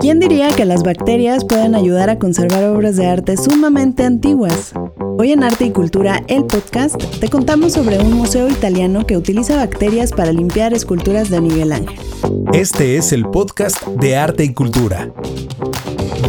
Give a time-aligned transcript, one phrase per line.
[0.00, 4.72] ¿Quién diría que las bacterias pueden ayudar a conservar obras de arte sumamente antiguas?
[5.18, 9.56] Hoy en Arte y Cultura, el podcast, te contamos sobre un museo italiano que utiliza
[9.56, 12.00] bacterias para limpiar esculturas de Miguel Ángel.
[12.54, 15.12] Este es el podcast de Arte y Cultura,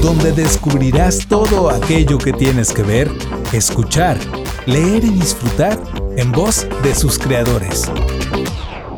[0.02, 3.10] donde descubrirás todo aquello que tienes que ver,
[3.54, 4.18] escuchar,
[4.66, 5.82] leer y disfrutar
[6.18, 7.90] en voz de sus creadores.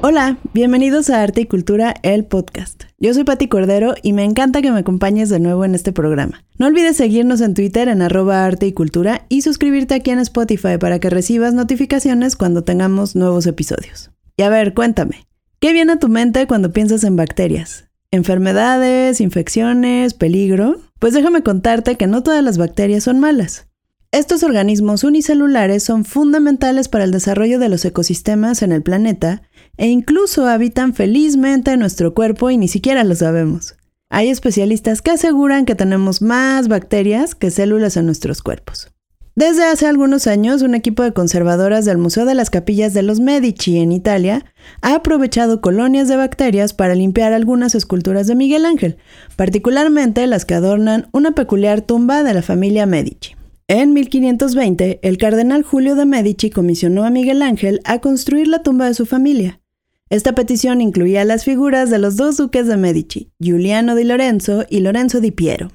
[0.02, 2.83] Hola, bienvenidos a Arte y Cultura, el podcast.
[3.04, 6.46] Yo soy Patti Cordero y me encanta que me acompañes de nuevo en este programa.
[6.58, 10.78] No olvides seguirnos en Twitter en arroba arte y cultura y suscribirte aquí en Spotify
[10.80, 14.12] para que recibas notificaciones cuando tengamos nuevos episodios.
[14.38, 15.28] Y a ver, cuéntame,
[15.60, 17.90] ¿qué viene a tu mente cuando piensas en bacterias?
[18.10, 20.78] ¿Enfermedades, infecciones, peligro?
[21.00, 23.68] Pues déjame contarte que no todas las bacterias son malas.
[24.14, 29.42] Estos organismos unicelulares son fundamentales para el desarrollo de los ecosistemas en el planeta
[29.76, 33.76] e incluso habitan felizmente en nuestro cuerpo y ni siquiera lo sabemos.
[34.12, 38.92] Hay especialistas que aseguran que tenemos más bacterias que células en nuestros cuerpos.
[39.36, 43.20] Desde hace algunos años, un equipo de conservadoras del Museo de las Capillas de los
[43.20, 44.46] Medici en Italia
[44.84, 48.98] ha aprovechado colonias de bacterias para limpiar algunas esculturas de Miguel Ángel,
[49.36, 53.34] particularmente las que adornan una peculiar tumba de la familia Medici.
[53.68, 58.88] En 1520, el cardenal Julio de Medici comisionó a Miguel Ángel a construir la tumba
[58.88, 59.62] de su familia.
[60.10, 64.82] Esta petición incluía las figuras de los dos duques de Medici, Giuliano di Lorenzo y
[64.82, 65.70] Lorenzo di Piero,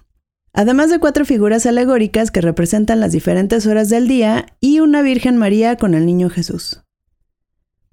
[0.53, 5.39] además de cuatro figuras alegóricas que representan las diferentes horas del día y una Virgen
[5.39, 6.83] María con el Niño Jesús.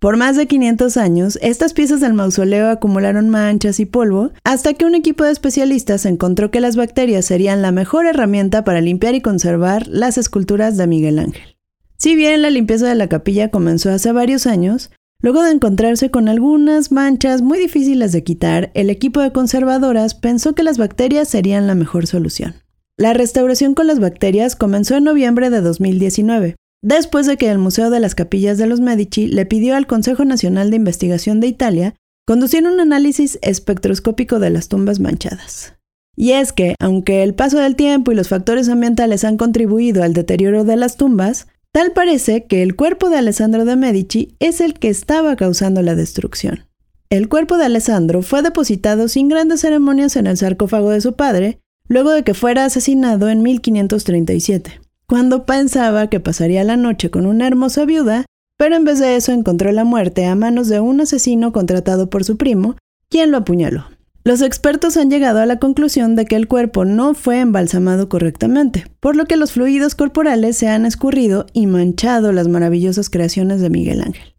[0.06, 4.86] Por más de 500 años, estas piezas del mausoleo acumularon manchas y polvo hasta que
[4.86, 9.22] un equipo de especialistas encontró que las bacterias serían la mejor herramienta para limpiar y
[9.22, 11.58] conservar las esculturas de Miguel Ángel.
[11.98, 14.92] Si bien la limpieza de la capilla comenzó hace varios años,
[15.24, 20.54] luego de encontrarse con algunas manchas muy difíciles de quitar, el equipo de conservadoras pensó
[20.54, 22.54] que las bacterias serían la mejor solución.
[22.96, 27.90] La restauración con las bacterias comenzó en noviembre de 2019, después de que el Museo
[27.90, 31.96] de las Capillas de los Medici le pidió al Consejo Nacional de Investigación de Italia
[32.26, 35.76] conducir un análisis espectroscópico de las tumbas manchadas.
[36.16, 40.14] Y es que, aunque el paso del tiempo y los factores ambientales han contribuido al
[40.14, 44.76] deterioro de las tumbas, tal parece que el cuerpo de Alessandro de Medici es el
[44.76, 46.66] que estaba causando la destrucción.
[47.10, 51.60] El cuerpo de Alessandro fue depositado sin grandes ceremonias en el sarcófago de su padre,
[51.88, 57.48] luego de que fuera asesinado en 1537 cuando pensaba que pasaría la noche con una
[57.48, 58.26] hermosa viuda,
[58.58, 62.24] pero en vez de eso encontró la muerte a manos de un asesino contratado por
[62.24, 62.76] su primo,
[63.10, 63.86] quien lo apuñaló.
[64.24, 68.86] Los expertos han llegado a la conclusión de que el cuerpo no fue embalsamado correctamente,
[69.00, 73.70] por lo que los fluidos corporales se han escurrido y manchado las maravillosas creaciones de
[73.70, 74.35] Miguel Ángel.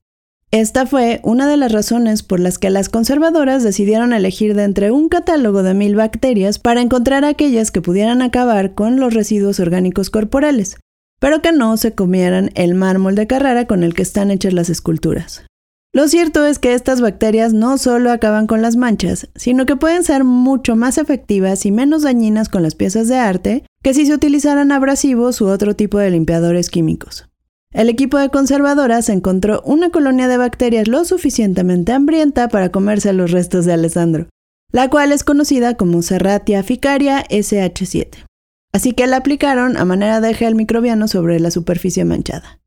[0.53, 4.93] Esta fue una de las razones por las que las conservadoras decidieron elegir de entre
[4.93, 10.09] un catálogo de mil bacterias para encontrar aquellas que pudieran acabar con los residuos orgánicos
[10.09, 10.77] corporales,
[11.19, 14.71] pero que no se comieran el mármol de Carrara con el que están hechas las
[14.71, 15.45] esculturas.
[15.93, 20.05] Lo cierto es que estas bacterias no solo acaban con las manchas, sino que pueden
[20.05, 24.15] ser mucho más efectivas y menos dañinas con las piezas de arte que si se
[24.15, 27.27] utilizaran abrasivos u otro tipo de limpiadores químicos.
[27.73, 33.33] El equipo de conservadoras encontró una colonia de bacterias lo suficientemente hambrienta para comerse los
[33.33, 34.29] restos de Alessandro,
[34.73, 38.25] la cual es conocida como Serratia ficaria SH7.
[38.73, 42.61] Así que la aplicaron a manera de gel microbiano sobre la superficie manchada.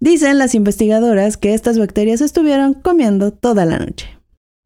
[0.00, 4.18] Dicen las investigadoras que estas bacterias estuvieron comiendo toda la noche.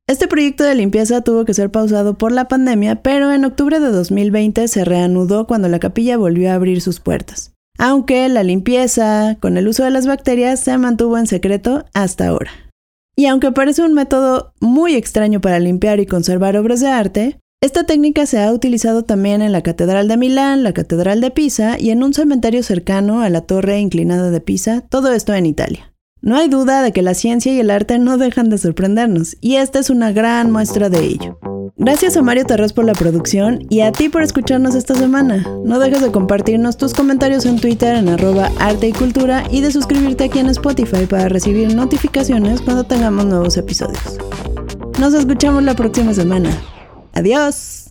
[0.07, 3.89] Este proyecto de limpieza tuvo que ser pausado por la pandemia, pero en octubre de
[3.89, 9.57] 2020 se reanudó cuando la capilla volvió a abrir sus puertas aunque la limpieza con
[9.57, 12.51] el uso de las bacterias se mantuvo en secreto hasta ahora.
[13.17, 17.85] Y aunque parece un método muy extraño para limpiar y conservar obras de arte, esta
[17.85, 21.91] técnica se ha utilizado también en la Catedral de Milán, la Catedral de Pisa y
[21.91, 25.92] en un cementerio cercano a la Torre Inclinada de Pisa, todo esto en Italia.
[26.23, 29.57] No hay duda de que la ciencia y el arte no dejan de sorprendernos, y
[29.57, 31.39] esta es una gran muestra de ello.
[31.77, 35.45] Gracias a Mario Terraz por la producción y a ti por escucharnos esta semana.
[35.65, 39.73] No dejes de compartirnos tus comentarios en Twitter en arroba arte y cultura y de
[39.73, 44.19] suscribirte aquí en Spotify para recibir notificaciones cuando tengamos nuevos episodios.
[45.01, 46.51] Nos escuchamos la próxima semana.
[47.15, 47.82] Adiós.